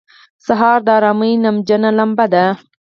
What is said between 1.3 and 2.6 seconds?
نمجنه لمبه ده.